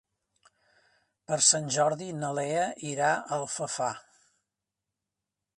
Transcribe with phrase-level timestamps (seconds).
[1.31, 2.65] Per Sant Jordi na Lea
[2.95, 3.93] irà a Alfafar.